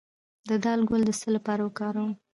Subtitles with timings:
[0.49, 2.11] د دال ګل د څه لپاره وکاروم؟